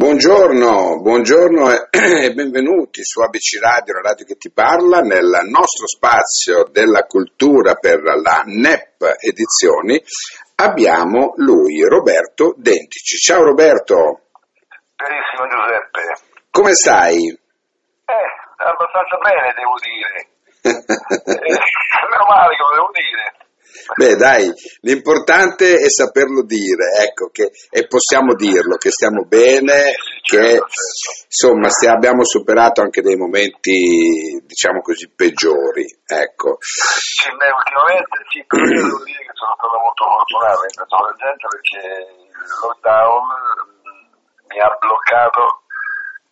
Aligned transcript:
Buongiorno, 0.00 1.02
buongiorno 1.02 1.70
e 1.70 2.32
benvenuti 2.32 3.04
su 3.04 3.20
ABC 3.20 3.60
Radio, 3.60 4.00
la 4.00 4.08
radio 4.08 4.24
che 4.24 4.36
ti 4.36 4.50
parla, 4.50 5.00
nel 5.00 5.28
nostro 5.44 5.86
spazio 5.86 6.64
della 6.72 7.02
cultura 7.02 7.74
per 7.74 8.00
la 8.00 8.42
NEP 8.46 8.96
Edizioni 9.20 10.02
abbiamo 10.56 11.34
lui, 11.36 11.84
Roberto 11.84 12.54
Dentici. 12.56 13.18
Ciao 13.18 13.44
Roberto. 13.44 14.32
Carissimo 14.96 15.44
Giuseppe. 15.52 16.00
Come 16.48 16.72
stai? 16.72 17.20
Eh, 17.28 18.28
abbastanza 18.56 19.18
bene 19.20 19.52
devo 19.52 19.76
dire. 19.84 20.16
eh, 20.64 21.60
meno 22.08 22.24
male 22.26 22.56
che 22.56 22.62
lo 22.64 22.72
devo 22.72 22.90
dire. 22.96 23.40
Beh, 24.00 24.16
dai, 24.16 24.48
l'importante 24.80 25.76
è 25.76 25.90
saperlo 25.92 26.40
dire, 26.48 27.04
ecco, 27.04 27.28
che, 27.28 27.52
e 27.68 27.84
possiamo 27.86 28.32
dirlo, 28.32 28.76
che 28.80 28.88
stiamo 28.88 29.28
bene, 29.28 29.92
che 30.24 30.56
insomma 31.28 31.68
stia- 31.68 31.92
abbiamo 31.92 32.24
superato 32.24 32.80
anche 32.80 33.02
dei 33.02 33.16
momenti, 33.16 34.40
diciamo 34.40 34.80
così, 34.80 35.04
peggiori, 35.12 35.84
ecco. 36.06 36.56
Sì, 36.64 37.28
beh, 37.28 37.52
ultimamente 37.52 38.16
sì, 38.32 38.40
però 38.48 38.64
io 38.64 38.88
devo 38.88 39.04
dire 39.04 39.20
che 39.20 39.36
sono 39.36 39.52
stato 39.60 39.76
molto 39.84 40.04
fortunato 40.16 40.64
in 40.64 40.72
questa 40.80 40.96
emergenza 40.96 41.46
perché 41.52 41.80
il 42.40 42.52
lockdown 42.56 43.24
mm, 43.84 44.04
mi 44.48 44.58
ha 44.64 44.70
bloccato 44.80 45.42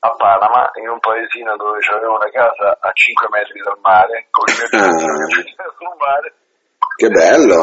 a 0.09 0.11
Panama 0.17 0.73
in 0.81 0.89
un 0.89 1.01
paesino 1.05 1.53
dove 1.61 1.85
c'avevo 1.85 2.17
una 2.17 2.33
casa 2.33 2.81
a 2.81 2.89
5 2.97 3.29
metri 3.29 3.61
dal 3.61 3.77
mare, 3.85 4.25
con 4.33 4.49
i 4.49 4.57
miei 4.57 4.89
Ah. 4.89 5.69
sul 5.77 5.97
mare. 6.01 6.33
Che 6.99 7.07
bello. 7.11 7.63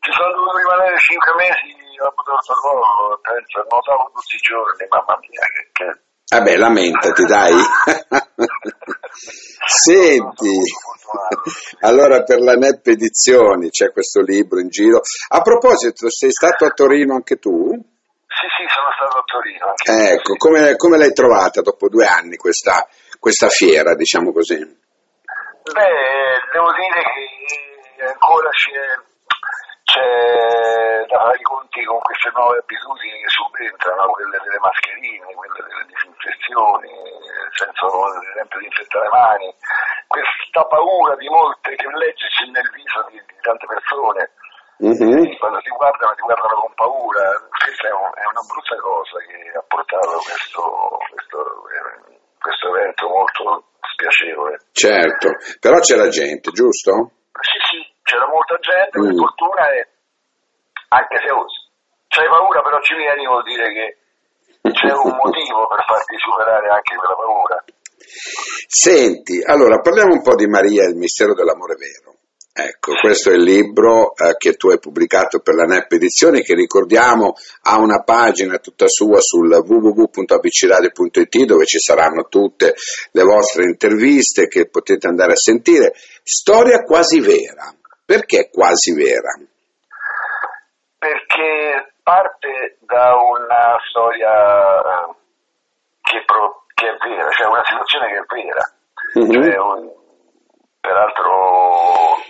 Ci 0.00 0.10
sono 0.16 0.32
dovuto 0.32 0.56
rimanere 0.56 0.96
5 0.96 1.34
mesi 1.36 1.76
a 2.00 2.08
Porto 2.08 2.54
Collo, 2.56 3.20
penso, 3.20 3.60
nuotavo 3.68 4.10
tutti 4.14 4.36
i 4.36 4.40
giorni, 4.40 4.88
mamma 4.88 5.18
mia, 5.20 5.44
che, 5.44 5.68
che... 5.76 5.92
Vabbè, 6.32 6.56
lamentati, 6.56 7.24
dai. 7.28 7.52
Senti, 9.68 10.56
allora 11.80 12.22
per 12.22 12.40
la 12.40 12.54
NEP 12.54 12.86
Edizioni 12.86 13.68
c'è 13.68 13.92
questo 13.92 14.22
libro 14.22 14.58
in 14.58 14.68
giro. 14.70 15.02
A 15.28 15.42
proposito, 15.42 16.08
sei 16.08 16.30
stato 16.32 16.64
a 16.64 16.70
Torino 16.70 17.12
anche 17.12 17.36
tu? 17.36 17.68
Sì, 17.68 18.46
sì, 18.56 18.64
sono 18.72 18.88
stato 18.96 19.18
a 19.18 19.24
Torino. 19.26 19.66
Anche 19.68 20.14
Ecco, 20.14 20.36
come, 20.36 20.76
come 20.76 20.96
l'hai 20.96 21.12
trovata 21.12 21.60
dopo 21.60 21.90
due 21.90 22.06
anni 22.06 22.36
questa, 22.36 22.88
questa 23.20 23.50
fiera, 23.50 23.94
diciamo 23.94 24.32
così? 24.32 24.56
Beh, 24.56 26.40
devo 26.50 26.72
dire 26.72 27.02
che 27.04 27.71
ancora 28.06 28.50
c'è, 28.50 28.82
c'è 29.84 31.04
da 31.06 31.18
fare 31.20 31.38
i 31.38 31.42
conti 31.42 31.84
con 31.84 31.98
queste 32.00 32.30
nuove 32.34 32.58
abitudini 32.58 33.20
che 33.20 33.28
subentrano, 33.28 34.10
quelle 34.12 34.38
delle 34.42 34.58
mascherine, 34.58 35.34
quelle 35.34 35.60
delle 35.66 35.84
disinfezioni, 35.86 36.90
nel 36.90 37.52
senso 37.52 37.86
ad 37.86 38.22
esempio 38.22 38.58
di 38.58 38.66
infettare 38.66 39.04
le 39.04 39.10
mani, 39.12 39.48
questa 40.08 40.62
paura 40.66 41.14
di 41.16 41.28
molte 41.28 41.74
che 41.76 41.86
leggersi 41.88 42.50
nel 42.50 42.68
viso 42.72 43.00
di, 43.10 43.18
di 43.20 43.38
tante 43.42 43.66
persone. 43.66 44.30
Mhm. 44.82 45.38
Quando 45.38 45.58
ti 45.62 45.70
guardano, 45.70 46.14
ti 46.14 46.22
guardano 46.22 46.54
con 46.58 46.74
paura. 46.74 47.22
Questa 47.54 47.86
è, 47.86 47.92
un- 47.92 48.10
è 48.18 48.26
una 48.26 48.42
brutta 48.42 48.76
cosa 48.82 49.16
che 49.30 49.38
ha 49.54 49.62
portato 49.68 50.18
questo, 50.18 50.62
questo, 51.06 51.38
eh, 51.70 52.18
questo 52.40 52.66
evento 52.74 53.06
molto 53.06 53.64
spiacevole. 53.94 54.58
Certo, 54.72 55.28
però 55.60 55.78
c'era 55.78 56.08
gente, 56.08 56.50
giusto? 56.50 57.21
Molta 58.92 59.00
gente, 59.00 59.00
per 59.00 59.00
Mm. 59.00 59.16
fortuna, 59.16 59.62
e 59.72 59.88
anche 60.88 61.16
se 61.24 61.30
oh, 61.32 61.46
c'hai 62.08 62.28
paura, 62.28 62.60
però 62.62 62.80
ci 62.82 62.94
vieni, 62.94 63.26
vuol 63.26 63.42
dire 63.44 63.72
che 63.72 63.96
c'è 64.70 64.92
un 64.92 65.16
motivo 65.16 65.66
per 65.66 65.84
farti 65.84 66.16
superare 66.18 66.68
anche 66.68 66.96
quella 66.96 67.14
paura. 67.16 67.64
Senti, 68.68 69.42
allora 69.42 69.80
parliamo 69.80 70.12
un 70.12 70.22
po' 70.22 70.34
di 70.34 70.46
Maria 70.46 70.84
il 70.84 70.96
mistero 70.96 71.34
dell'amore 71.34 71.76
vero. 71.76 72.16
Ecco, 72.54 72.92
questo 73.00 73.30
è 73.30 73.32
il 73.32 73.44
libro 73.44 74.14
eh, 74.14 74.36
che 74.36 74.56
tu 74.56 74.68
hai 74.68 74.78
pubblicato 74.78 75.40
per 75.40 75.54
la 75.54 75.64
NEP 75.64 75.92
Edizioni, 75.92 76.42
che 76.42 76.54
ricordiamo 76.54 77.32
ha 77.62 77.78
una 77.78 78.02
pagina 78.02 78.58
tutta 78.58 78.88
sua 78.88 79.22
sul 79.22 79.50
www.abcradio.it 79.54 81.44
dove 81.46 81.64
ci 81.64 81.78
saranno 81.78 82.26
tutte 82.28 82.74
le 83.12 83.22
vostre 83.22 83.64
interviste 83.64 84.48
che 84.48 84.68
potete 84.68 85.06
andare 85.06 85.32
a 85.32 85.36
sentire. 85.36 85.94
Storia 86.22 86.82
quasi 86.82 87.20
vera. 87.20 87.74
Perché 88.12 88.50
quasi 88.52 88.92
vera? 88.92 89.32
perché 91.02 91.94
parte 92.04 92.78
da 92.86 93.16
una 93.16 93.74
storia 93.90 94.30
eh, 94.78 95.14
che, 96.02 96.22
pro- 96.24 96.62
che 96.74 96.86
è 96.86 96.96
vera, 97.02 97.28
cioè 97.30 97.46
una 97.48 97.64
situazione 97.64 98.06
che 98.06 98.18
è 98.18 98.26
vera. 98.30 98.64
Mhm. 99.18 99.32
Cioè, 99.32 99.58
un- 99.58 99.90
peraltro 100.78 102.22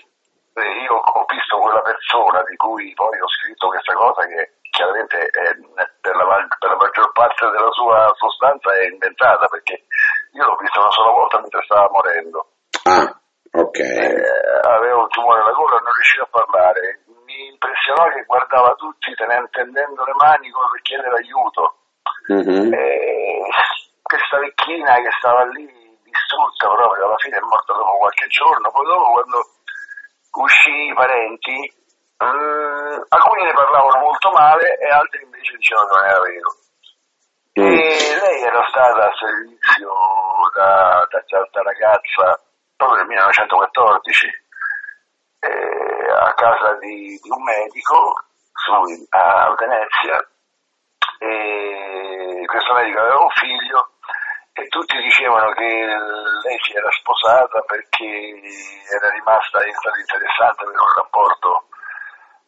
eh, 0.56 0.72
io 0.88 0.94
ho 0.96 1.24
visto 1.28 1.58
quella 1.58 1.82
persona 1.82 2.42
di 2.48 2.56
cui 2.56 2.92
poi 2.94 3.20
ho 3.20 3.28
scritto 3.28 3.68
questa 3.68 3.92
cosa 3.92 4.24
che 4.24 4.52
chiaramente 4.70 5.18
è- 5.18 5.56
per, 6.00 6.16
la, 6.16 6.24
per 6.58 6.70
la 6.70 6.76
maggior 6.76 7.12
parte 7.12 7.44
della 7.50 7.72
sua 7.72 8.10
sostanza 8.16 8.72
è 8.72 8.88
inventata 8.88 9.46
perché 9.48 9.84
io 10.32 10.46
l'ho 10.46 10.56
vista 10.56 10.80
una 10.80 10.90
sola 10.92 11.10
volta 11.12 11.40
mentre 11.40 11.60
stava 11.64 11.90
morendo. 11.92 12.46
Ah, 12.88 13.04
ok. 13.52 13.78
Eh, 13.78 14.40
aveva 14.64 14.96
un 15.02 15.08
tumore 15.08 15.40
alla 15.42 15.52
gola 15.52 15.76
e 15.76 15.82
non 15.84 15.92
riusciva 15.92 16.24
a 16.24 16.28
parlare. 16.52 17.00
Mi 17.24 17.48
impressionò 17.48 18.04
che 18.12 18.24
guardava 18.24 18.74
tutti 18.74 19.14
tendendo 19.14 20.04
le 20.04 20.14
mani 20.20 20.50
come 20.50 20.68
per 20.70 20.82
chiedere 20.82 21.16
aiuto. 21.16 21.76
Mhm. 22.28 22.72
Eh, 22.72 23.48
questa 24.02 24.38
vecchina 24.38 24.94
che 25.00 25.10
stava 25.18 25.44
lì 25.46 25.66
distrutta 26.04 26.68
proprio, 26.68 27.06
alla 27.06 27.16
fine 27.16 27.36
è 27.38 27.40
morta 27.40 27.72
dopo 27.72 27.96
qualche 27.96 28.26
giorno, 28.28 28.70
poi 28.70 28.84
dopo 28.84 29.10
quando 29.12 29.38
uscì 30.44 30.86
i 30.88 30.94
parenti, 30.94 31.56
mm, 32.22 33.00
alcuni 33.08 33.42
ne 33.42 33.52
parlavano 33.52 33.98
molto 34.04 34.30
male 34.30 34.76
e 34.78 34.88
altri 34.88 35.22
invece 35.22 35.56
dicevano 35.56 35.88
che 35.88 35.94
non 35.94 36.04
era 36.04 36.20
vero. 36.20 36.50
Mm. 37.60 37.64
E 37.64 38.20
lei 38.20 38.42
era 38.42 38.64
stata 38.68 39.08
a 39.08 39.12
servizio 39.16 39.92
da, 40.54 41.06
da, 41.10 41.48
da 41.50 41.62
ragazza 41.62 42.40
proprio 42.76 42.98
nel 42.98 43.06
1914 43.08 44.26
eh, 45.42 45.91
a 46.14 46.32
casa 46.34 46.74
di, 46.80 47.18
di 47.20 47.30
un 47.30 47.42
medico 47.42 48.24
su, 48.52 48.72
a 49.10 49.54
Venezia 49.58 50.18
e 51.18 52.44
questo 52.46 52.74
medico 52.74 53.00
aveva 53.00 53.20
un 53.20 53.30
figlio 53.30 53.90
e 54.52 54.66
tutti 54.68 54.96
dicevano 54.98 55.52
che 55.52 55.64
lei 55.64 56.58
si 56.60 56.72
era 56.76 56.90
sposata 56.90 57.60
perché 57.62 58.40
era 58.90 59.08
rimasta 59.10 59.64
interessante 59.64 60.64
per 60.64 60.74
un 60.74 60.92
rapporto 60.96 61.68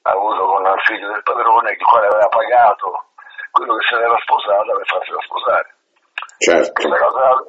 avuto 0.02 0.44
con 0.44 0.64
il 0.66 0.82
figlio 0.84 1.10
del 1.10 1.22
padrone 1.22 1.72
il 1.72 1.84
quale 1.84 2.06
aveva 2.06 2.28
pagato 2.28 3.06
quello 3.50 3.76
che 3.76 3.86
se 3.88 3.96
l'era 3.96 4.18
sposata 4.20 4.72
per 4.74 4.86
farsela 4.86 5.20
sposare 5.22 5.74
Certo. 6.38 6.72
questa 6.72 7.06
cosa 7.06 7.44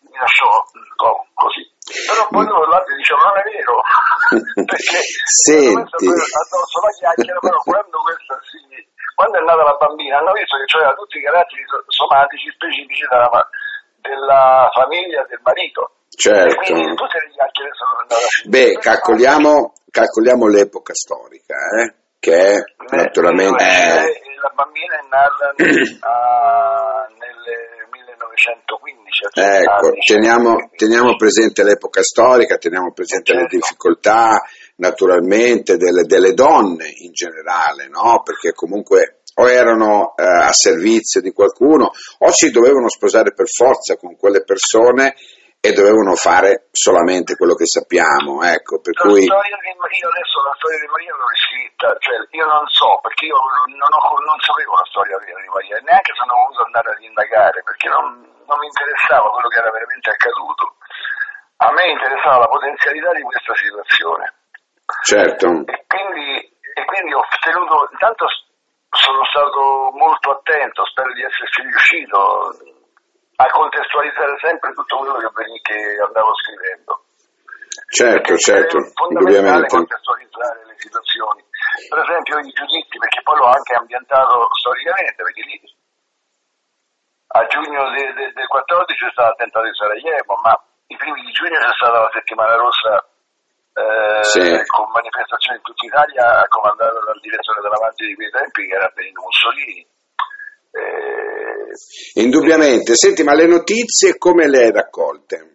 mi 0.00 0.18
lasciò 0.18 0.46
un 0.46 0.94
po' 0.96 1.26
così. 1.34 1.73
Però 2.08 2.22
poi 2.28 2.44
dopo 2.46 2.64
l'altro 2.66 2.94
diceva 2.96 3.20
non 3.24 3.36
è 3.38 3.44
vero, 3.50 3.74
perché 4.70 4.98
Senti. 5.30 6.06
addosso 6.10 6.76
la 6.82 6.92
chiacchiera, 6.98 7.38
però 7.38 7.58
quando 7.62 7.96
questa 8.02 8.34
si, 8.50 8.58
quando 9.14 9.38
è 9.38 9.42
nata 9.46 9.62
la 9.62 9.76
bambina 9.78 10.18
hanno 10.18 10.32
visto 10.34 10.56
che 10.58 10.76
aveva 10.76 10.94
tutti 10.94 11.18
i 11.18 11.22
caratteri 11.22 11.62
so- 11.70 11.84
somatici 11.88 12.50
specifici 12.50 13.04
della, 13.06 13.30
della 14.02 14.68
famiglia 14.74 15.22
del 15.28 15.40
marito. 15.42 16.02
E 16.14 16.16
Certo. 16.18 16.54
quindi 16.62 16.94
tutte 16.94 17.18
le 17.18 17.30
chiacchiere 17.34 17.70
sono 17.74 17.92
andate 18.02 18.22
a 18.22 18.28
finire. 18.28 18.54
Beh, 18.54 18.78
calcoliamo, 18.78 19.72
calcoliamo 19.90 20.46
l'epoca 20.46 20.94
storica, 20.94 21.54
eh, 21.82 21.94
che 22.20 22.34
è 22.34 22.54
Beh, 22.62 22.96
naturalmente... 22.96 23.64
eh, 23.64 24.22
la 24.42 24.52
bambina 24.54 24.94
è 24.94 25.04
nata 25.10 25.54
nel 25.58 25.66
1915. 25.66 25.98
a 26.02 27.06
30 27.08 27.23
Ecco, 29.42 29.92
teniamo, 30.06 30.70
teniamo 30.76 31.16
presente 31.16 31.64
l'epoca 31.64 32.02
storica, 32.02 32.56
teniamo 32.56 32.92
presente 32.92 33.32
le 33.32 33.40
Certo. 33.40 33.56
difficoltà 33.56 34.42
naturalmente 34.76 35.76
delle, 35.76 36.02
delle 36.02 36.32
donne 36.34 36.86
in 37.02 37.12
generale, 37.12 37.88
no? 37.88 38.22
Perché 38.22 38.52
comunque 38.52 39.20
o 39.36 39.50
erano 39.50 40.14
eh, 40.16 40.22
a 40.22 40.52
servizio 40.52 41.20
di 41.20 41.32
qualcuno 41.32 41.90
o 41.90 42.30
si 42.30 42.50
dovevano 42.50 42.88
sposare 42.88 43.34
per 43.34 43.48
forza 43.48 43.96
con 43.96 44.16
quelle 44.16 44.44
persone 44.44 45.14
e 45.58 45.72
dovevano 45.72 46.14
fare 46.14 46.68
solamente 46.70 47.34
quello 47.34 47.54
che 47.54 47.64
sappiamo, 47.66 48.44
ecco, 48.44 48.78
per 48.84 48.92
La 49.00 49.08
cui... 49.08 49.24
storia 49.24 49.56
di 49.64 49.72
Maria, 49.80 49.96
io 49.96 50.10
adesso 50.12 50.36
la 50.44 50.54
storia 50.60 50.78
di 50.78 50.90
Maria 50.92 51.12
l'ho 51.16 51.24
riscritta, 51.32 51.86
cioè 52.04 52.16
io 52.36 52.44
non 52.44 52.68
so, 52.68 53.00
perché 53.00 53.24
io 53.24 53.40
non, 53.72 53.90
ho- 53.96 54.22
non 54.28 54.38
sapevo 54.44 54.76
la 54.76 54.86
storia 54.92 55.16
di 55.24 55.48
Maria, 55.48 55.80
neanche 55.82 56.12
sono 56.14 56.36
voluto 56.36 56.68
andare 56.68 56.88
ad 56.92 57.00
indagare, 57.00 57.64
perché 57.64 57.88
non, 57.88 58.04
non 58.46 58.58
mi 58.58 58.66
interessava 58.66 59.30
quello 59.30 59.48
che 59.48 59.58
era 59.58 59.70
veramente 59.70 60.10
accaduto. 60.10 60.76
A 61.56 61.70
me 61.72 61.90
interessava 61.90 62.44
la 62.44 62.48
potenzialità 62.48 63.12
di 63.12 63.22
questa 63.22 63.54
situazione. 63.54 64.32
Certo, 65.02 65.46
E 65.64 65.84
quindi, 65.86 66.38
e 66.38 66.84
quindi 66.84 67.14
ho 67.14 67.24
ottenuto, 67.24 67.88
intanto 67.92 68.26
sono 68.90 69.24
stato 69.24 69.90
molto 69.96 70.30
attento, 70.30 70.84
spero 70.86 71.12
di 71.12 71.22
esserci 71.22 71.62
riuscito 71.62 72.52
a 73.36 73.46
contestualizzare 73.50 74.36
sempre 74.40 74.72
tutto 74.72 74.96
quello 74.98 75.18
che, 75.18 75.60
che 75.62 75.78
andavo 76.04 76.34
scrivendo. 76.36 77.02
Certo, 77.88 78.36
certo, 78.36 78.78
indubbiamente. 79.08 79.66
contestualizzare 79.66 80.66
le 80.66 80.74
situazioni. 80.78 81.42
Per 81.88 81.98
esempio 81.98 82.38
i 82.38 82.52
giudizi, 82.52 82.98
perché 82.98 83.22
poi 83.22 83.38
l'ho 83.38 83.50
anche 83.50 83.74
ambientato 83.74 84.48
storicamente, 84.54 85.22
perché 85.22 85.42
lì 85.42 85.60
a 87.34 87.46
giugno 87.46 87.90
del, 87.90 88.14
del, 88.14 88.32
del 88.32 88.46
14 88.46 88.94
c'è 89.04 89.10
stato 89.10 89.28
l'attentato 89.28 89.66
di 89.66 89.74
Sarajevo, 89.74 90.38
ma 90.42 90.54
i 90.86 90.96
primi 90.96 91.22
di 91.26 91.32
giugno 91.32 91.58
c'è 91.58 91.74
stata 91.74 91.98
la 91.98 92.10
settimana 92.14 92.54
rossa 92.54 92.94
eh, 93.74 94.22
Sì. 94.22 94.40
con 94.70 94.86
manifestazioni 94.94 95.58
in 95.58 95.64
tutta 95.66 95.84
Italia 95.86 96.46
comandata 96.46 96.94
dal 96.94 97.18
direttore 97.20 97.60
dell'Avanti 97.60 98.06
di 98.06 98.14
quei 98.14 98.30
tempi 98.30 98.66
che 98.68 98.74
era 98.74 98.90
Benito 98.94 99.20
Mussolini. 99.20 99.82
Eh, 100.74 102.22
Indubbiamente. 102.22 102.94
Senti, 102.94 103.22
ma 103.24 103.34
le 103.34 103.46
notizie 103.46 104.16
come 104.18 104.46
le 104.48 104.58
hai 104.64 104.72
raccolte? 104.72 105.50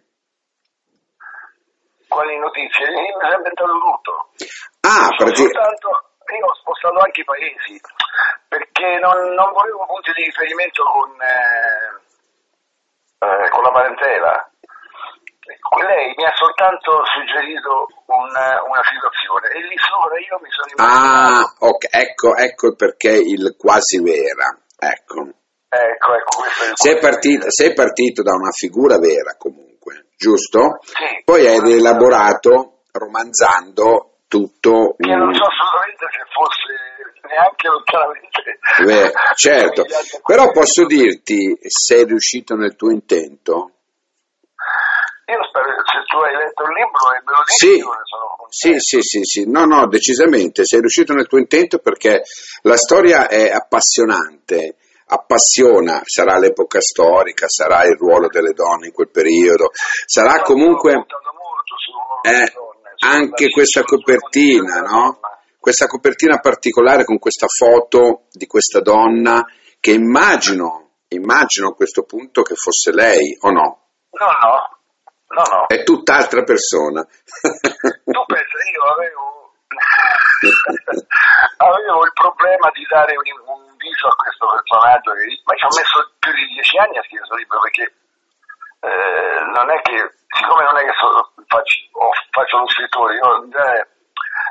quali 2.08 2.36
notizie? 2.38 2.84
Io 2.90 3.16
mi 3.16 3.28
è 3.30 3.36
inventato 3.36 3.70
tutto. 3.72 4.12
Ah, 4.80 5.08
Sono 5.16 5.32
soltanto, 5.32 5.88
io 6.36 6.44
ho 6.44 6.54
spostato 6.56 6.98
anche 6.98 7.20
i 7.20 7.24
paesi 7.24 7.80
perché 8.50 8.98
non, 8.98 9.14
non 9.38 9.52
volevo 9.54 9.86
punti 9.86 10.10
di 10.10 10.24
riferimento 10.26 10.82
con, 10.82 11.06
eh, 11.22 11.94
eh, 13.22 13.48
con 13.50 13.62
la 13.62 13.70
parentela. 13.70 14.50
Lei 15.86 16.14
mi 16.16 16.24
ha 16.24 16.32
soltanto 16.34 17.02
suggerito 17.06 17.86
un- 18.06 18.42
una 18.70 18.82
situazione 18.86 19.48
e 19.54 19.66
lì 19.66 19.74
sopra 19.78 20.18
io 20.18 20.38
mi 20.42 20.50
sono 20.50 20.66
ah, 20.78 20.82
immaginato. 20.82 21.66
ok, 21.66 21.84
ecco, 21.90 22.36
ecco 22.36 22.74
perché 22.74 23.10
il 23.14 23.54
quasi 23.58 24.02
vera. 24.02 24.50
Ecco. 24.78 25.30
Ecco, 25.70 26.14
ecco, 26.14 26.74
Sei 26.74 26.98
partito, 26.98 27.50
sei 27.50 27.72
partito 27.74 28.22
da 28.22 28.34
una 28.34 28.50
figura 28.50 28.98
vera 28.98 29.36
comunque, 29.38 30.10
giusto? 30.16 30.78
Sì. 30.82 31.22
Poi 31.24 31.46
hai 31.46 31.60
rielaborato 31.60 32.82
romanzando 32.92 34.18
tutto. 34.26 34.94
Che 34.98 35.14
non 35.14 35.28
un- 35.28 35.34
so 35.34 35.44
assolutamente 35.46 36.06
se 36.10 36.24
fosse 36.30 36.74
neanche 37.30 37.68
lontanamente. 37.68 38.58
Beh, 38.84 39.12
certo, 39.38 39.84
però 40.24 40.50
posso 40.50 40.84
dirti, 40.84 41.56
sei 41.62 42.04
riuscito 42.04 42.54
nel 42.54 42.76
tuo 42.76 42.90
intento? 42.90 43.70
Io 45.30 45.38
spero, 45.46 45.70
se 45.86 46.02
tu 46.10 46.18
hai 46.18 46.34
letto 46.34 46.62
il 46.66 46.74
libro 46.74 47.14
e 47.14 47.22
me 47.22 47.30
lo 47.30 47.42
dici, 47.46 47.56
Sì, 47.56 47.78
io 47.78 47.88
ne 47.88 48.04
sono 48.04 48.30
sì, 48.50 48.80
sì, 48.80 49.00
sì, 49.00 49.20
sì, 49.22 49.48
no, 49.48 49.64
no, 49.64 49.86
decisamente, 49.86 50.64
sei 50.64 50.80
riuscito 50.80 51.12
nel 51.14 51.28
tuo 51.28 51.38
intento 51.38 51.78
perché 51.78 52.22
la 52.62 52.76
storia 52.76 53.28
è 53.28 53.48
appassionante, 53.48 54.74
appassiona, 55.06 56.00
sarà 56.04 56.36
l'epoca 56.36 56.80
storica, 56.80 57.46
sarà 57.48 57.84
il 57.84 57.96
ruolo 57.96 58.26
delle 58.26 58.52
donne 58.52 58.86
in 58.86 58.92
quel 58.92 59.08
periodo, 59.08 59.70
sarà 60.04 60.42
comunque 60.42 61.06
eh, 62.22 62.52
anche 63.06 63.50
questa 63.50 63.82
copertina, 63.82 64.80
no? 64.80 65.20
Questa 65.60 65.84
copertina 65.84 66.40
particolare 66.40 67.04
con 67.04 67.18
questa 67.18 67.44
foto 67.46 68.24
di 68.32 68.46
questa 68.46 68.80
donna 68.80 69.44
che 69.78 69.92
immagino, 69.92 71.04
immagino 71.08 71.68
a 71.68 71.74
questo 71.74 72.04
punto 72.04 72.40
che 72.40 72.54
fosse 72.54 72.92
lei, 72.92 73.36
o 73.40 73.50
no? 73.50 73.84
No, 74.16 74.30
no, 74.40 74.56
no, 75.36 75.42
no. 75.44 75.66
È 75.66 75.82
tutt'altra 75.82 76.44
persona. 76.44 77.04
Tu 77.04 78.20
pensa, 78.24 78.56
io 78.72 78.82
avevo, 78.88 79.52
avevo 81.60 82.04
il 82.08 82.12
problema 82.14 82.70
di 82.72 82.86
dare 82.88 83.12
un, 83.20 83.28
un 83.44 83.76
viso 83.76 84.08
a 84.08 84.16
questo 84.16 84.48
personaggio, 84.48 85.12
che, 85.12 85.28
ma 85.44 85.52
ci 85.60 85.64
ho 85.68 85.76
messo 85.76 86.08
più 86.18 86.32
di 86.32 86.56
dieci 86.56 86.78
anni 86.78 86.96
a 86.96 87.04
scrivere 87.04 87.28
questo 87.28 87.36
libro 87.36 87.60
perché 87.60 87.84
eh, 88.80 89.44
non 89.52 89.68
è 89.68 89.76
che, 89.84 90.08
siccome 90.24 90.64
non 90.64 90.80
è 90.80 90.88
che 90.88 90.96
so- 90.96 91.36
faccio, 91.44 91.84
o 92.00 92.08
faccio 92.32 92.64
lo 92.64 92.68
scrittore, 92.68 93.16
io 93.16 93.44
eh, 93.44 93.86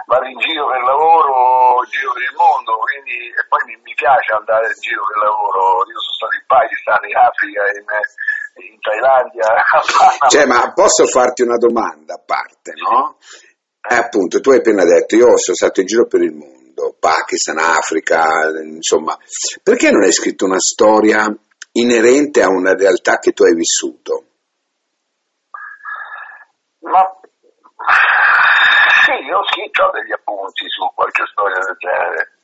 vado 0.06 0.26
in 0.26 0.38
giro 0.40 0.68
per 0.68 0.82
lavoro, 0.82 1.84
giro 1.86 2.14
per 2.14 2.24
il 2.24 2.36
mondo, 2.36 2.78
quindi, 2.78 3.30
e 3.30 3.46
poi 3.48 3.60
mi, 3.66 3.80
mi 3.84 3.94
piace 4.10 4.34
andare 4.34 4.66
in 4.66 4.80
giro 4.82 5.06
per 5.06 5.18
lavoro, 5.22 5.86
io 5.86 6.02
sono 6.02 6.18
stato 6.18 6.34
in 6.34 6.46
Pakistan, 6.50 7.00
in 7.06 7.16
Africa, 7.16 7.62
in, 7.78 7.86
in 8.66 8.80
Thailandia. 8.82 9.48
Cioè, 10.34 10.46
ma 10.46 10.74
posso 10.74 11.06
farti 11.06 11.44
una 11.44 11.58
domanda 11.58 12.16
a 12.16 12.24
parte, 12.26 12.74
no? 12.74 13.18
Eh, 13.82 13.96
appunto, 13.96 14.40
tu 14.40 14.50
hai 14.50 14.58
appena 14.58 14.84
detto, 14.84 15.16
io 15.16 15.38
sono 15.38 15.56
stato 15.56 15.82
in 15.82 15.86
giro 15.86 16.08
per 16.08 16.22
il 16.22 16.34
mondo, 16.34 16.96
Pakistan, 17.00 17.60
Africa, 17.60 18.50
insomma, 18.64 19.16
perché 19.62 19.92
non 19.92 20.02
hai 20.02 20.12
scritto 20.12 20.46
una 20.46 20.60
storia 20.60 21.26
inerente 21.74 22.42
a 22.42 22.50
una 22.50 22.74
realtà 22.74 23.20
che 23.20 23.32
tu 23.32 23.44
hai 23.44 23.54
vissuto? 23.54 24.26
Ma 26.82 27.06
sì, 29.06 29.26
io 29.26 29.38
ho 29.38 29.46
scritto 29.46 29.90
degli 29.94 30.12
appunti 30.12 30.66
su 30.68 30.86
qualche 30.94 31.24
storia 31.32 31.60
del 31.60 31.78
genere, 31.78 32.39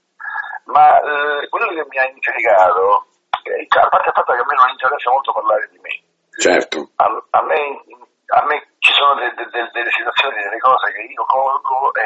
ma 0.65 0.99
eh, 0.99 1.47
quello 1.49 1.67
che 1.73 1.85
mi 1.87 1.97
ha 1.97 2.07
intrigato, 2.07 3.05
eh, 3.43 3.67
a 3.69 3.87
parte 3.89 4.09
il 4.09 4.15
fatto 4.15 4.33
che 4.33 4.39
a 4.41 4.45
me 4.45 4.55
non 4.55 4.69
interessa 4.69 5.11
molto 5.11 5.31
parlare 5.33 5.67
di 5.71 5.79
me, 5.79 6.03
Certo, 6.37 6.89
a, 6.97 7.05
a 7.29 7.41
me, 7.43 7.83
a 8.27 8.43
me 8.45 8.67
ci 8.79 8.91
sono 8.93 9.15
de- 9.15 9.33
de- 9.35 9.49
de- 9.49 9.69
delle 9.71 9.91
situazioni, 9.91 10.35
delle 10.43 10.59
cose 10.59 10.91
che 10.91 11.01
io 11.01 11.23
colgo 11.25 11.93
e, 11.93 12.03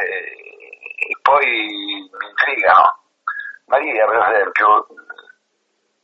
e 1.10 1.18
poi 1.22 1.46
mi 1.46 2.28
intrigano. 2.30 2.98
Maria, 3.66 4.06
per 4.06 4.18
esempio, 4.30 4.88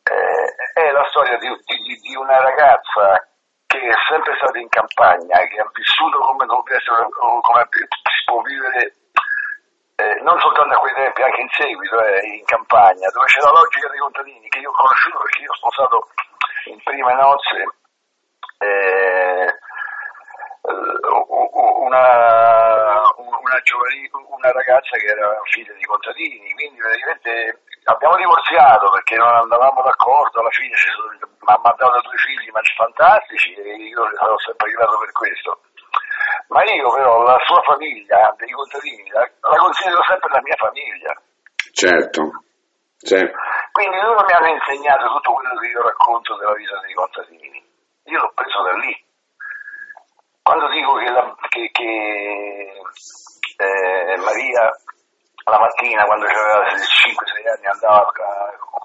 eh, 0.04 0.82
è 0.82 0.92
la 0.92 1.06
storia 1.10 1.38
di, 1.38 1.48
di- 1.66 2.00
di 2.02 2.16
una 2.16 2.40
ragazza 2.42 3.28
che 3.68 3.80
è 3.80 3.94
sempre 4.10 4.36
stata 4.38 4.58
in 4.60 4.70
campagna, 4.70 5.38
che 5.48 5.60
ha 5.60 5.70
vissuto 5.74 6.18
come, 6.20 6.46
o 6.46 7.42
come 7.42 7.68
si 7.72 8.24
può 8.26 8.42
vivere 8.42 8.94
eh, 9.96 10.20
non 10.22 10.40
soltanto 10.40 10.76
a 10.76 10.80
quei 10.80 10.94
tempi, 10.94 11.22
anche 11.22 11.42
in 11.42 11.50
seguito, 11.52 12.02
eh, 12.04 12.26
in 12.38 12.46
campagna, 12.46 13.10
dove 13.10 13.26
c'è 13.26 13.40
la 13.42 13.52
logica 13.52 13.90
dei 13.90 14.00
contadini 14.00 14.48
che 14.50 14.60
io 14.60 14.70
ho 14.70 14.74
conosciuto 14.74 15.20
perché 15.20 15.42
io 15.42 15.52
ho 15.52 15.56
sposato 15.56 16.08
in 16.66 16.82
prime 16.84 17.14
nozze 17.14 17.64
eh, 18.60 19.58
una, 21.86 23.02
una, 23.16 23.60
giovani- 23.64 24.10
una 24.12 24.52
ragazza 24.52 24.98
che 24.98 25.06
era 25.06 25.40
figlia 25.52 25.74
di 25.74 25.86
contadini, 25.86 26.52
quindi 26.54 26.80
praticamente 26.80 27.62
abbiamo 27.86 28.16
divorziato 28.16 28.90
perché 28.92 29.16
non 29.16 29.34
andavamo 29.34 29.82
d'accordo, 29.82 30.40
alla 30.40 30.50
fine 30.50 30.76
ci 30.76 30.90
sono- 30.90 31.12
mi 31.12 31.54
ha 31.54 31.60
mandato 31.62 32.02
due 32.02 32.18
figli 32.18 32.50
ma 32.52 32.62
fantastici 32.76 33.54
e 33.54 33.76
io 33.76 34.10
sarò 34.18 34.38
sempre 34.40 34.72
grato 34.72 34.98
per 34.98 35.12
questo. 35.12 35.60
Ma 36.48 36.64
io 36.64 36.90
però 36.92 37.22
la 37.24 37.38
sua 37.46 37.62
famiglia, 37.64 38.34
dei 38.38 38.52
contadini, 38.52 39.10
la, 39.10 39.22
la 39.42 39.58
considero 39.58 40.02
sempre 40.04 40.30
la 40.32 40.42
mia 40.42 40.56
famiglia. 40.58 41.14
certo, 41.72 42.22
certo. 42.98 43.38
Quindi 43.72 43.98
loro 44.00 44.24
mi 44.26 44.32
hanno 44.34 44.48
insegnato 44.54 45.08
tutto 45.08 45.34
quello 45.34 45.60
che 45.60 45.68
io 45.68 45.82
racconto 45.82 46.36
della 46.38 46.54
vita 46.54 46.80
dei 46.82 46.94
contadini. 46.94 47.64
Io 48.06 48.20
l'ho 48.20 48.32
preso 48.34 48.62
da 48.64 48.74
lì. 48.78 49.04
Quando 50.44 50.70
dico 50.70 50.94
che, 50.96 51.10
la- 51.12 51.36
che- 51.50 51.70
che, 51.72 52.72
eh, 53.58 54.18
Maria 54.18 54.72
la 55.46 55.60
mattina, 55.60 56.06
quando 56.06 56.26
aveva 56.26 56.70
5-6 56.76 57.48
anni, 57.48 57.66
andava 57.66 58.12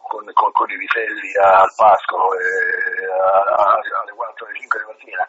con, 0.08 0.24
con- 0.32 0.52
con 0.52 0.70
i 0.70 0.76
vitelli 0.76 1.36
al 1.36 1.70
pascolo 1.76 2.32
e 2.34 3.06
a- 3.06 3.72
alle 4.00 4.12
4 4.14 4.46
alle 4.46 4.56
5 4.58 4.78
di 4.80 4.86
mattina, 4.86 5.28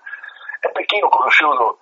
è 0.61 0.71
perché 0.71 0.95
io 0.95 1.05
ho 1.05 1.09
conosciuto 1.09 1.79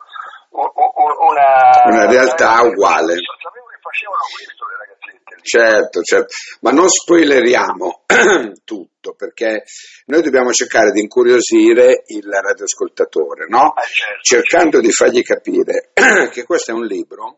una... 0.60 1.84
Una 1.86 2.06
realtà 2.06 2.62
uguale. 2.62 3.16
Sapevo 3.16 3.66
che 3.68 3.80
facevano 3.82 4.24
questo 4.34 4.66
le 4.68 4.76
ragazzette 4.78 5.36
lì. 5.36 5.42
Certo, 5.44 6.02
certo, 6.02 6.34
ma 6.62 6.72
non 6.72 6.90
spoileriamo 6.90 8.04
tutto 8.64 9.14
perché 9.16 9.64
noi 10.06 10.22
dobbiamo 10.22 10.52
cercare 10.52 10.92
di 10.92 11.02
incuriosire 11.02 12.04
il 12.08 12.28
radioascoltatore, 12.30 13.48
no? 13.48 13.74
Ah, 13.74 13.82
certo. 13.82 14.22
Cercando 14.22 14.80
di 14.80 14.92
fargli 14.92 15.22
capire 15.22 15.92
che 16.32 16.44
questo 16.44 16.72
è 16.72 16.74
un 16.74 16.86
libro 16.86 17.38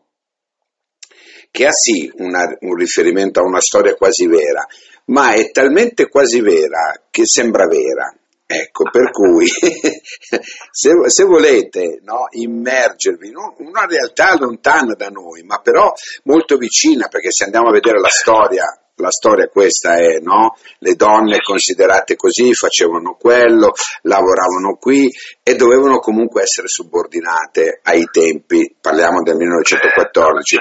che 1.50 1.66
ha 1.66 1.72
sì 1.72 2.10
una- 2.16 2.56
un 2.60 2.74
riferimento 2.74 3.40
a 3.40 3.44
una 3.44 3.60
storia 3.60 3.94
quasi 3.94 4.26
vera, 4.26 4.66
ma 5.06 5.32
è 5.34 5.50
talmente 5.50 6.08
quasi 6.08 6.40
vera 6.40 7.04
che 7.10 7.22
sembra 7.26 7.66
vera. 7.66 8.12
Ecco, 8.54 8.90
per 8.90 9.10
cui 9.10 9.46
se, 10.70 10.90
se 11.06 11.24
volete 11.24 12.00
no, 12.02 12.26
immergervi 12.30 13.28
in 13.28 13.36
un- 13.36 13.54
una 13.66 13.86
realtà 13.86 14.36
lontana 14.38 14.94
da 14.94 15.08
noi, 15.08 15.42
ma 15.42 15.58
però 15.58 15.92
molto 16.24 16.56
vicina, 16.56 17.08
perché 17.08 17.30
se 17.30 17.44
andiamo 17.44 17.68
a 17.68 17.72
vedere 17.72 17.98
la 17.98 18.08
storia 18.08 18.64
la 18.96 19.10
storia 19.10 19.48
questa 19.48 19.96
è, 19.96 20.18
no? 20.20 20.56
Le 20.78 20.94
donne 20.94 21.40
considerate 21.40 22.14
così 22.14 22.52
facevano 22.52 23.16
quello, 23.18 23.72
lavoravano 24.02 24.76
qui 24.78 25.10
e 25.42 25.56
dovevano 25.56 25.98
comunque 25.98 26.42
essere 26.42 26.68
subordinate 26.68 27.80
ai 27.82 28.04
tempi, 28.10 28.76
parliamo 28.78 29.22
del 29.22 29.36
1914. 29.36 30.58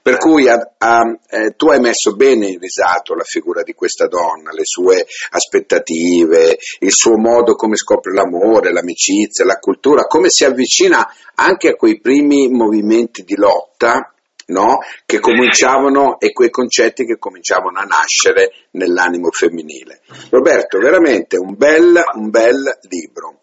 Per 0.00 0.16
cui 0.18 0.48
a, 0.48 0.58
a, 0.78 1.00
eh, 1.28 1.54
tu 1.56 1.68
hai 1.68 1.80
messo 1.80 2.14
bene 2.14 2.46
in 2.46 2.58
risalto 2.60 3.14
la 3.14 3.24
figura 3.24 3.62
di 3.62 3.72
questa 3.72 4.06
donna, 4.06 4.52
le 4.52 4.64
sue 4.64 5.04
aspettative, 5.30 6.56
il 6.78 6.92
suo 6.92 7.18
modo 7.18 7.54
come 7.54 7.76
scopre 7.76 8.12
l'amore, 8.12 8.72
l'amicizia, 8.72 9.44
la 9.44 9.58
cultura, 9.58 10.04
come 10.04 10.28
si 10.30 10.44
avvicina 10.44 11.06
anche 11.34 11.70
a 11.70 11.74
quei 11.74 12.00
primi 12.00 12.48
movimenti 12.48 13.24
di 13.24 13.34
lotta 13.36 14.13
no? 14.46 14.78
che 15.06 15.20
cominciavano 15.20 16.18
e 16.18 16.32
quei 16.32 16.50
concetti 16.50 17.04
che 17.04 17.18
cominciavano 17.18 17.78
a 17.78 17.84
nascere 17.84 18.68
nell'animo 18.72 19.30
femminile. 19.30 20.02
Roberto, 20.30 20.78
veramente 20.78 21.38
un 21.38 21.56
bel, 21.56 22.02
un 22.14 22.30
bel 22.30 22.78
libro. 22.88 23.40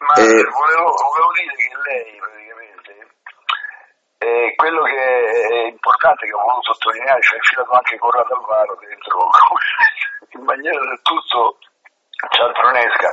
Ma 0.00 0.14
eh, 0.16 0.24
volevo, 0.24 0.92
volevo, 0.92 1.32
dire 1.36 1.54
che 1.56 1.68
lei 1.88 2.16
praticamente 2.16 2.90
eh, 4.18 4.54
quello 4.56 4.82
che 4.84 4.96
è 4.96 5.66
importante 5.68 6.26
che 6.26 6.32
ho 6.32 6.44
voluto 6.44 6.72
sottolineare, 6.72 7.20
cioè 7.20 7.36
infilato 7.36 7.72
anche 7.72 7.98
Corrado 7.98 8.34
Alvaro 8.34 8.76
dentro 8.80 9.28
in 10.36 10.42
maniera 10.44 10.80
del 10.80 11.00
tutto 11.02 11.58
cialtronesca, 12.28 13.12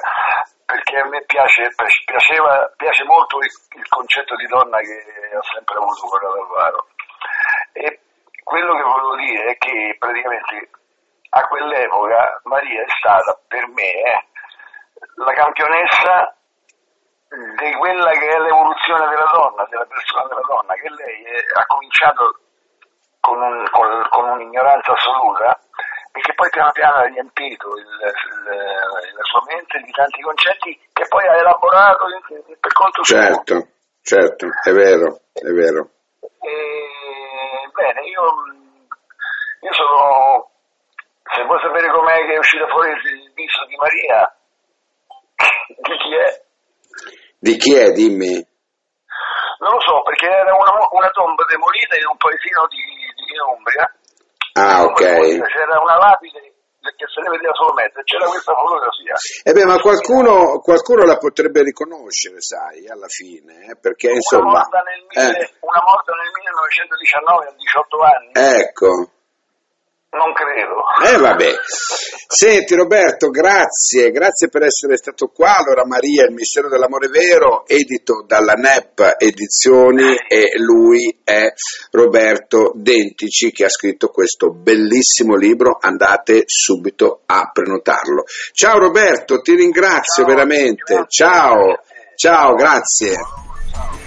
perché 0.65 0.95
a 0.99 1.07
me 1.07 1.23
piace, 1.23 1.71
piaceva, 2.03 2.71
piace 2.75 3.03
molto 3.03 3.39
il, 3.39 3.51
il 3.79 3.87
concetto 3.87 4.35
di 4.35 4.47
donna 4.47 4.79
che 4.79 4.99
ha 5.31 5.43
sempre 5.55 5.75
avuto 5.75 6.07
Corrado 6.07 6.41
Alvaro 6.43 6.87
e 7.77 7.99
quello 8.43 8.75
che 8.75 8.83
volevo 8.83 9.15
dire 9.15 9.51
è 9.51 9.57
che 9.57 9.95
praticamente 9.99 10.69
a 11.29 11.47
quell'epoca 11.47 12.41
Maria 12.43 12.81
è 12.81 12.89
stata 12.97 13.39
per 13.47 13.67
me 13.67 13.91
eh, 13.91 14.25
la 15.15 15.33
campionessa 15.33 16.33
di 17.29 17.73
quella 17.75 18.11
che 18.11 18.27
è 18.27 18.39
l'evoluzione 18.39 19.07
della 19.09 19.29
donna, 19.33 19.67
della 19.69 19.85
persona 19.85 20.27
della 20.27 20.47
donna, 20.47 20.73
che 20.75 20.89
lei 20.89 21.23
è, 21.23 21.59
ha 21.59 21.65
cominciato 21.65 22.39
con, 23.19 23.41
un, 23.41 23.65
con, 23.69 24.07
con, 24.09 24.29
un'ignoranza 24.29 24.93
assoluta 24.93 25.59
e 26.13 26.21
che 26.21 26.33
poi 26.33 26.49
piano 26.49 26.71
piano 26.71 26.95
ha 26.95 27.05
riempito 27.05 27.67
il, 27.77 27.83
il, 27.83 29.13
la 29.13 29.23
sua 29.23 29.43
mente 29.45 29.79
di 29.83 29.91
tanti 29.91 30.21
concetti 30.21 30.79
che 30.93 31.05
poi 31.09 31.27
ha 31.27 31.35
elaborato 31.35 32.05
per 32.59 32.71
conto 32.71 33.03
suo. 33.03 33.17
Certo, 33.17 33.67
certo, 34.01 34.47
è 34.63 34.71
vero, 34.71 35.19
è 35.33 35.51
vero. 35.51 35.89
E, 36.39 36.96
bene, 37.77 38.01
io, 38.09 38.25
io 39.61 39.73
sono, 39.73 40.49
se 41.29 41.43
vuoi 41.45 41.61
sapere 41.61 41.91
com'è 41.93 42.25
che 42.25 42.33
è 42.33 42.37
uscito 42.41 42.67
fuori 42.67 42.89
il 42.89 43.31
viso 43.37 43.65
di 43.69 43.75
Maria, 43.77 44.35
di 45.77 45.97
chi 45.97 46.15
è? 46.17 46.29
Di 47.37 47.55
chi 47.57 47.75
è, 47.77 47.91
dimmi? 47.91 48.33
Non 49.59 49.73
lo 49.73 49.81
so, 49.81 50.01
perché 50.01 50.25
era 50.25 50.53
una, 50.55 50.73
una 50.91 51.09
tomba 51.09 51.45
demolita 51.45 51.95
in 51.95 52.07
un 52.09 52.17
paesino 52.17 52.65
di, 52.67 52.81
di 53.13 53.37
Umbria. 53.37 53.85
Ah, 54.53 54.83
ok. 54.85 55.01
C'era 55.01 55.79
una 55.79 55.97
lapide 55.97 56.56
che 56.95 57.05
se 57.09 57.21
ne 57.21 57.29
vedeva 57.29 57.53
solo 57.53 57.73
mezzo, 57.73 58.01
c'era 58.03 58.25
questa 58.25 58.53
fotografia. 58.53 59.15
Eh 59.43 59.51
beh, 59.51 59.65
ma 59.65 59.77
qualcuno, 59.79 60.59
qualcuno, 60.59 61.03
la 61.03 61.17
potrebbe 61.17 61.63
riconoscere, 61.63 62.41
sai, 62.41 62.87
alla 62.87 63.07
fine, 63.07 63.71
eh, 63.71 63.75
perché 63.75 64.07
una 64.07 64.17
insomma... 64.17 64.63
Morta 64.63 64.81
nel, 64.85 65.01
eh. 65.09 65.51
Una 65.61 65.81
morta 65.83 66.13
nel 66.13 66.31
1919 66.33 67.45
a 67.45 67.53
18 67.53 67.97
anni. 68.01 68.31
Ecco. 68.61 68.89
Non 70.09 70.33
credo. 70.33 70.81
Eh 71.03 71.17
vabbè. 71.17 71.51
Senti 72.29 72.75
Roberto, 72.75 73.29
grazie, 73.29 74.11
grazie 74.11 74.49
per 74.49 74.63
essere 74.63 74.97
stato 74.97 75.27
qua. 75.27 75.55
Allora 75.55 75.85
Maria, 75.85 76.25
il 76.25 76.33
mistero 76.33 76.67
dell'amore 76.67 77.07
vero, 77.07 77.65
edito 77.65 78.25
dalla 78.27 78.51
NEP 78.53 79.15
Edizioni 79.17 80.13
e 80.27 80.49
lui 80.57 81.19
è 81.23 81.45
Roberto 81.91 82.73
Dentici 82.75 83.51
che 83.51 83.63
ha 83.63 83.69
scritto 83.69 84.09
questo 84.09 84.51
bellissimo 84.51 85.35
libro. 85.35 85.77
Andate 85.79 86.43
subito 86.45 87.21
a 87.25 87.49
prenotarlo. 87.51 88.25
Ciao 88.51 88.77
Roberto, 88.77 89.39
ti 89.39 89.55
ringrazio 89.55 90.23
Ciao, 90.23 90.25
veramente. 90.25 91.05
Ciao. 91.07 91.79
Ciao, 92.15 92.55
grazie. 92.55 94.06